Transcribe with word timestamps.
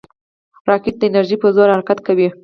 راکټ 0.69 0.95
د 0.99 1.03
انرژۍ 1.09 1.37
په 1.41 1.47
زور 1.55 1.67
حرکت 1.75 1.97
کوي 2.07 2.27